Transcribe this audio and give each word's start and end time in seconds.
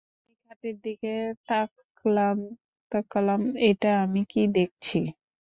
আমি 0.19 0.35
খাটের 0.43 0.75
দিকে 0.85 1.13
তাকলাম-এটা 2.91 3.91
আমি 4.03 4.21
কী 4.31 4.41
দেখছি! 4.55 4.99